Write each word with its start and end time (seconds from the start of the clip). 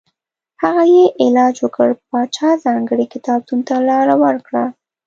هغه 0.61 0.83
یې 0.95 1.05
علاج 1.23 1.55
وکړ 1.61 1.89
پاچا 2.09 2.49
ځانګړي 2.65 3.05
کتابتون 3.13 3.59
ته 3.67 3.75
لاره 3.89 4.15
ورکړه. 4.23 4.63